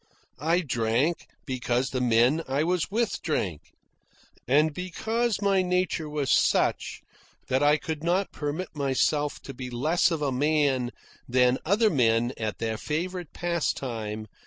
[0.39, 3.71] I drank because the men I was with drank,
[4.47, 7.01] and because my nature was such
[7.49, 10.89] that I could not permit myself to be less of a man
[11.29, 14.25] than other men at their favourite pastime.